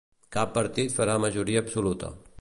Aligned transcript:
Cap 0.35 0.55
partit 0.55 0.95
farà 1.01 1.19
majoria 1.27 1.63
absoluta. 1.67 2.15